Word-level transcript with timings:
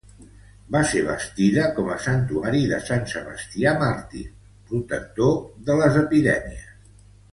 Va 0.75 0.79
ser 0.91 1.01
bastida 1.09 1.65
com 1.75 1.91
a 1.95 1.97
santuari 2.05 2.61
de 2.71 2.79
sant 2.87 3.05
Sebastià 3.11 3.75
màrtir, 3.83 4.25
protector 4.73 5.39
de 5.69 5.77
les 5.83 6.01
epidèmies. 6.05 6.65